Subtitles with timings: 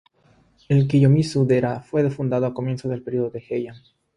[0.67, 3.75] El "Kiyomizu-dera" fue fundado a comienzos del Periodo Heian.